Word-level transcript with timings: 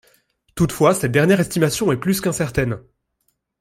Toutefois, 0.55 0.95
cette 0.95 1.11
dernière 1.11 1.39
estimation 1.39 1.91
est 1.91 1.97
plus 1.97 2.21
qu'incertaine. 2.21 2.81